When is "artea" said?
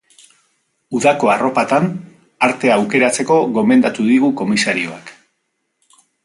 2.47-2.77